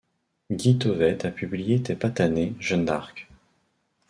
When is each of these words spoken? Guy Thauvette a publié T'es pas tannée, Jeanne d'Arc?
Guy 0.49 0.79
Thauvette 0.79 1.25
a 1.25 1.29
publié 1.31 1.83
T'es 1.83 1.95
pas 1.95 2.09
tannée, 2.09 2.55
Jeanne 2.59 2.85
d'Arc? 2.85 3.29